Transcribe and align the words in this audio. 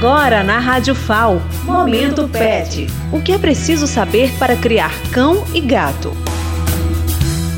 Agora 0.00 0.42
na 0.42 0.58
Rádio 0.58 0.94
FAO, 0.94 1.42
Momento 1.62 2.26
Pet. 2.26 2.86
O 3.12 3.20
que 3.20 3.32
é 3.32 3.38
preciso 3.38 3.86
saber 3.86 4.32
para 4.38 4.56
criar 4.56 4.90
cão 5.12 5.44
e 5.52 5.60
gato? 5.60 6.10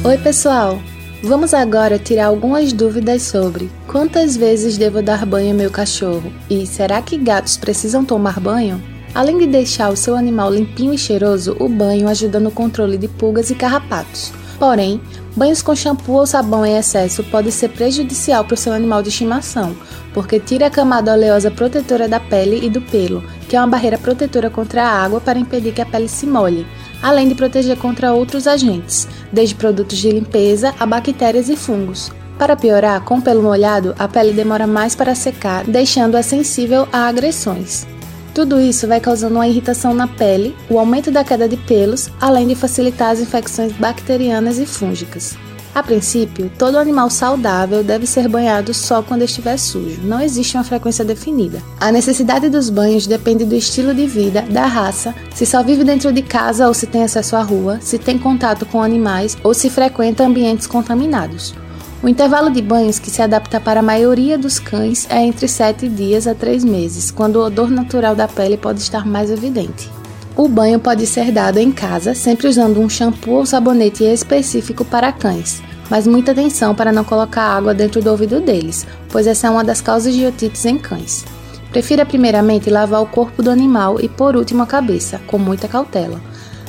Oi, 0.02 0.18
pessoal. 0.18 0.82
Vamos 1.22 1.54
agora 1.54 2.00
tirar 2.00 2.26
algumas 2.26 2.72
dúvidas 2.72 3.22
sobre 3.22 3.70
quantas 3.86 4.36
vezes 4.36 4.76
devo 4.76 5.00
dar 5.00 5.24
banho 5.24 5.50
ao 5.50 5.56
meu 5.56 5.70
cachorro 5.70 6.32
e 6.50 6.66
será 6.66 7.00
que 7.00 7.16
gatos 7.16 7.56
precisam 7.56 8.04
tomar 8.04 8.40
banho? 8.40 8.82
Além 9.14 9.38
de 9.38 9.46
deixar 9.46 9.90
o 9.90 9.96
seu 9.96 10.16
animal 10.16 10.52
limpinho 10.52 10.92
e 10.92 10.98
cheiroso, 10.98 11.56
o 11.60 11.68
banho 11.68 12.08
ajuda 12.08 12.40
no 12.40 12.50
controle 12.50 12.98
de 12.98 13.06
pulgas 13.06 13.50
e 13.50 13.54
carrapatos. 13.54 14.32
Porém, 14.58 15.00
banhos 15.36 15.62
com 15.62 15.74
shampoo 15.74 16.16
ou 16.16 16.26
sabão 16.26 16.64
em 16.64 16.76
excesso 16.76 17.24
pode 17.24 17.50
ser 17.50 17.68
prejudicial 17.70 18.44
para 18.44 18.54
o 18.54 18.56
seu 18.56 18.72
animal 18.72 19.02
de 19.02 19.08
estimação, 19.08 19.74
porque 20.14 20.38
tira 20.38 20.66
a 20.66 20.70
camada 20.70 21.12
oleosa 21.12 21.50
protetora 21.50 22.08
da 22.08 22.20
pele 22.20 22.64
e 22.64 22.70
do 22.70 22.80
pelo, 22.80 23.22
que 23.48 23.56
é 23.56 23.60
uma 23.60 23.66
barreira 23.66 23.98
protetora 23.98 24.50
contra 24.50 24.84
a 24.84 25.02
água 25.04 25.20
para 25.20 25.38
impedir 25.38 25.72
que 25.72 25.80
a 25.80 25.86
pele 25.86 26.08
se 26.08 26.26
molhe, 26.26 26.66
além 27.02 27.28
de 27.28 27.34
proteger 27.34 27.76
contra 27.76 28.12
outros 28.12 28.46
agentes, 28.46 29.08
desde 29.32 29.54
produtos 29.54 29.98
de 29.98 30.10
limpeza 30.10 30.74
a 30.78 30.86
bactérias 30.86 31.48
e 31.48 31.56
fungos. 31.56 32.10
Para 32.38 32.56
piorar, 32.56 33.02
com 33.02 33.18
o 33.18 33.22
pelo 33.22 33.42
molhado, 33.42 33.94
a 33.98 34.08
pele 34.08 34.32
demora 34.32 34.66
mais 34.66 34.94
para 34.94 35.14
secar, 35.14 35.64
deixando-a 35.64 36.22
sensível 36.22 36.88
a 36.92 37.06
agressões. 37.06 37.86
Tudo 38.34 38.60
isso 38.60 38.88
vai 38.88 38.98
causando 38.98 39.34
uma 39.34 39.46
irritação 39.46 39.92
na 39.92 40.08
pele, 40.08 40.56
o 40.70 40.78
aumento 40.78 41.10
da 41.10 41.22
queda 41.22 41.46
de 41.46 41.56
pelos, 41.56 42.10
além 42.18 42.46
de 42.46 42.54
facilitar 42.54 43.10
as 43.10 43.20
infecções 43.20 43.72
bacterianas 43.72 44.58
e 44.58 44.64
fúngicas. 44.64 45.36
A 45.74 45.82
princípio, 45.82 46.52
todo 46.58 46.76
animal 46.76 47.08
saudável 47.08 47.82
deve 47.82 48.06
ser 48.06 48.28
banhado 48.28 48.74
só 48.74 49.02
quando 49.02 49.22
estiver 49.22 49.56
sujo, 49.56 50.02
não 50.02 50.20
existe 50.20 50.56
uma 50.56 50.64
frequência 50.64 51.02
definida. 51.02 51.62
A 51.80 51.90
necessidade 51.90 52.50
dos 52.50 52.68
banhos 52.68 53.06
depende 53.06 53.46
do 53.46 53.54
estilo 53.54 53.94
de 53.94 54.06
vida, 54.06 54.42
da 54.42 54.66
raça, 54.66 55.14
se 55.34 55.46
só 55.46 55.62
vive 55.62 55.82
dentro 55.82 56.12
de 56.12 56.20
casa 56.20 56.68
ou 56.68 56.74
se 56.74 56.86
tem 56.86 57.04
acesso 57.04 57.36
à 57.36 57.42
rua, 57.42 57.78
se 57.80 57.98
tem 57.98 58.18
contato 58.18 58.66
com 58.66 58.82
animais 58.82 59.36
ou 59.42 59.54
se 59.54 59.70
frequenta 59.70 60.24
ambientes 60.24 60.66
contaminados. 60.66 61.54
O 62.02 62.08
intervalo 62.08 62.50
de 62.50 62.60
banhos 62.60 62.98
que 62.98 63.12
se 63.12 63.22
adapta 63.22 63.60
para 63.60 63.78
a 63.78 63.82
maioria 63.82 64.36
dos 64.36 64.58
cães 64.58 65.06
é 65.08 65.22
entre 65.22 65.46
7 65.46 65.88
dias 65.88 66.26
a 66.26 66.34
3 66.34 66.64
meses, 66.64 67.12
quando 67.12 67.36
o 67.36 67.44
odor 67.44 67.70
natural 67.70 68.16
da 68.16 68.26
pele 68.26 68.56
pode 68.56 68.80
estar 68.80 69.06
mais 69.06 69.30
evidente. 69.30 69.88
O 70.36 70.48
banho 70.48 70.80
pode 70.80 71.06
ser 71.06 71.30
dado 71.30 71.58
em 71.58 71.70
casa, 71.70 72.12
sempre 72.12 72.48
usando 72.48 72.80
um 72.80 72.88
shampoo 72.88 73.34
ou 73.34 73.46
sabonete 73.46 74.02
específico 74.02 74.84
para 74.84 75.12
cães, 75.12 75.62
mas 75.88 76.04
muita 76.04 76.32
atenção 76.32 76.74
para 76.74 76.90
não 76.90 77.04
colocar 77.04 77.44
água 77.44 77.72
dentro 77.72 78.02
do 78.02 78.10
ouvido 78.10 78.40
deles, 78.40 78.84
pois 79.08 79.28
essa 79.28 79.46
é 79.46 79.50
uma 79.50 79.62
das 79.62 79.80
causas 79.80 80.12
de 80.12 80.26
otites 80.26 80.64
em 80.64 80.78
cães. 80.78 81.24
Prefira 81.70 82.04
primeiramente 82.04 82.68
lavar 82.68 83.00
o 83.00 83.06
corpo 83.06 83.44
do 83.44 83.50
animal 83.50 84.00
e 84.00 84.08
por 84.08 84.34
último 84.34 84.64
a 84.64 84.66
cabeça, 84.66 85.20
com 85.28 85.38
muita 85.38 85.68
cautela. 85.68 86.20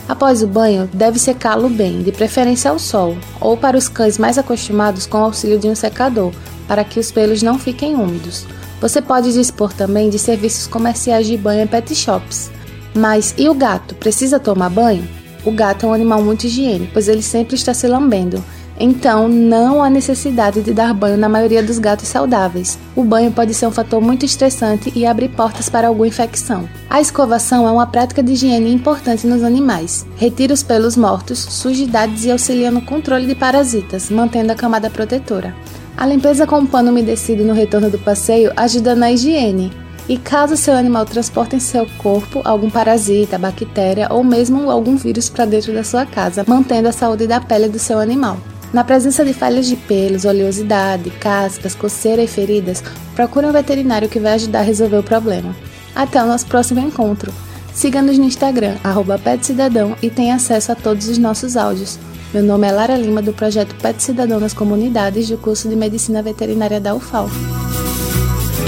Após 0.07 0.43
o 0.43 0.47
banho, 0.47 0.89
deve 0.93 1.17
secá-lo 1.17 1.69
bem, 1.69 2.01
de 2.01 2.11
preferência 2.11 2.69
ao 2.69 2.77
sol, 2.77 3.17
ou 3.39 3.55
para 3.55 3.77
os 3.77 3.87
cães 3.87 4.17
mais 4.17 4.37
acostumados 4.37 5.05
com 5.05 5.17
o 5.17 5.23
auxílio 5.23 5.57
de 5.57 5.67
um 5.67 5.75
secador, 5.75 6.33
para 6.67 6.83
que 6.83 6.99
os 6.99 7.11
pelos 7.11 7.41
não 7.41 7.57
fiquem 7.57 7.95
úmidos. 7.95 8.45
Você 8.81 9.01
pode 9.01 9.31
dispor 9.31 9.71
também 9.71 10.09
de 10.09 10.19
serviços 10.19 10.67
comerciais 10.67 11.25
de 11.25 11.37
banho 11.37 11.63
em 11.63 11.67
pet 11.67 11.95
shops. 11.95 12.51
Mas 12.93 13.33
e 13.37 13.47
o 13.47 13.53
gato? 13.53 13.95
Precisa 13.95 14.39
tomar 14.39 14.69
banho? 14.69 15.07
O 15.45 15.51
gato 15.51 15.85
é 15.85 15.89
um 15.89 15.93
animal 15.93 16.21
muito 16.21 16.45
higiênico, 16.45 16.91
pois 16.93 17.07
ele 17.07 17.21
sempre 17.21 17.55
está 17.55 17.73
se 17.73 17.87
lambendo. 17.87 18.43
Então, 18.79 19.27
não 19.27 19.83
há 19.83 19.89
necessidade 19.89 20.61
de 20.61 20.73
dar 20.73 20.93
banho 20.93 21.17
na 21.17 21.29
maioria 21.29 21.61
dos 21.61 21.77
gatos 21.77 22.07
saudáveis. 22.07 22.79
O 22.95 23.03
banho 23.03 23.31
pode 23.31 23.53
ser 23.53 23.67
um 23.67 23.71
fator 23.71 24.01
muito 24.01 24.25
estressante 24.25 24.91
e 24.95 25.05
abrir 25.05 25.29
portas 25.29 25.69
para 25.69 25.87
alguma 25.87 26.07
infecção. 26.07 26.67
A 26.89 26.99
escovação 26.99 27.67
é 27.67 27.71
uma 27.71 27.85
prática 27.85 28.23
de 28.23 28.33
higiene 28.33 28.73
importante 28.73 29.27
nos 29.27 29.43
animais. 29.43 30.05
Retira 30.17 30.53
os 30.53 30.63
pelos 30.63 30.97
mortos, 30.97 31.39
sujidades 31.39 32.25
e 32.25 32.31
auxilia 32.31 32.71
no 32.71 32.81
controle 32.81 33.27
de 33.27 33.35
parasitas, 33.35 34.09
mantendo 34.09 34.51
a 34.51 34.55
camada 34.55 34.89
protetora. 34.89 35.55
A 35.95 36.07
limpeza 36.07 36.47
com 36.47 36.57
um 36.57 36.65
pano 36.65 36.89
umedecido 36.89 37.43
no 37.43 37.53
retorno 37.53 37.89
do 37.89 37.99
passeio 37.99 38.51
ajuda 38.55 38.95
na 38.95 39.11
higiene. 39.11 39.71
E 40.07 40.17
caso 40.17 40.57
seu 40.57 40.75
animal 40.75 41.05
transporte 41.05 41.55
em 41.55 41.59
seu 41.59 41.87
corpo 41.97 42.41
algum 42.43 42.69
parasita, 42.69 43.37
bactéria 43.37 44.07
ou 44.11 44.23
mesmo 44.23 44.69
algum 44.69 44.97
vírus 44.97 45.29
para 45.29 45.45
dentro 45.45 45.73
da 45.73 45.83
sua 45.83 46.05
casa, 46.05 46.43
mantendo 46.45 46.89
a 46.89 46.91
saúde 46.91 47.25
da 47.25 47.39
pele 47.39 47.69
do 47.69 47.79
seu 47.79 47.99
animal. 47.99 48.37
Na 48.73 48.83
presença 48.83 49.23
de 49.23 49.33
falhas 49.33 49.67
de 49.67 49.75
pelos, 49.75 50.25
oleosidade, 50.25 51.09
cascas, 51.11 51.75
coceira 51.75 52.21
e 52.21 52.27
feridas, 52.27 52.83
procure 53.15 53.45
um 53.45 53.51
veterinário 53.51 54.09
que 54.09 54.19
vai 54.19 54.33
ajudar 54.33 54.59
a 54.59 54.63
resolver 54.63 54.97
o 54.97 55.03
problema. 55.03 55.55
Até 55.95 56.21
o 56.21 56.25
nosso 56.25 56.47
próximo 56.47 56.81
encontro. 56.81 57.31
Siga-nos 57.71 58.17
no 58.17 58.25
Instagram, 58.25 58.75
PetCidadão 59.23 59.95
e 60.01 60.09
tenha 60.09 60.35
acesso 60.35 60.71
a 60.71 60.75
todos 60.75 61.07
os 61.07 61.17
nossos 61.17 61.55
áudios. 61.55 61.97
Meu 62.33 62.43
nome 62.43 62.67
é 62.67 62.71
Lara 62.71 62.97
Lima, 62.97 63.21
do 63.21 63.31
projeto 63.31 63.75
Pet 63.75 64.01
Cidadão 64.01 64.39
nas 64.39 64.53
Comunidades 64.53 65.29
do 65.29 65.37
curso 65.37 65.69
de 65.69 65.75
Medicina 65.75 66.21
Veterinária 66.23 66.79
da 66.79 66.95
UFAL. 66.95 67.29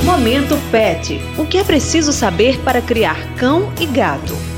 Momento 0.06 0.56
Pet. 0.70 1.20
O 1.36 1.48
que 1.48 1.58
é 1.58 1.64
preciso 1.64 2.14
saber 2.14 2.60
para 2.60 2.80
criar 2.80 3.18
cão 3.38 3.74
e 3.82 3.88
gato? 3.88 4.55